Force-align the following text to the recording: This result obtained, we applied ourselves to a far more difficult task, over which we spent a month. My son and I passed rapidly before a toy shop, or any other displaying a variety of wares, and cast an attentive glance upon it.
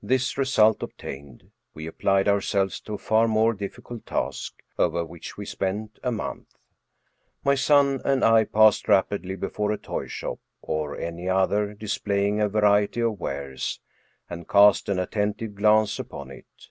This 0.00 0.38
result 0.38 0.80
obtained, 0.84 1.50
we 1.74 1.88
applied 1.88 2.28
ourselves 2.28 2.78
to 2.82 2.94
a 2.94 2.98
far 2.98 3.26
more 3.26 3.52
difficult 3.52 4.06
task, 4.06 4.62
over 4.78 5.04
which 5.04 5.36
we 5.36 5.44
spent 5.44 5.98
a 6.04 6.12
month. 6.12 6.54
My 7.42 7.56
son 7.56 8.00
and 8.04 8.24
I 8.24 8.44
passed 8.44 8.86
rapidly 8.86 9.34
before 9.34 9.72
a 9.72 9.76
toy 9.78 10.06
shop, 10.06 10.38
or 10.62 10.96
any 10.96 11.28
other 11.28 11.74
displaying 11.74 12.40
a 12.40 12.48
variety 12.48 13.00
of 13.02 13.18
wares, 13.18 13.80
and 14.30 14.48
cast 14.48 14.88
an 14.88 15.00
attentive 15.00 15.56
glance 15.56 15.98
upon 15.98 16.30
it. 16.30 16.68